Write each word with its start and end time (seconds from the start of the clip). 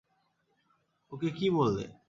ওকে 1.11 1.29
কী 1.37 1.47
বললে? 1.57 1.85